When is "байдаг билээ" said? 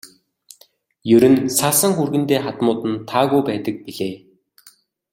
3.47-4.13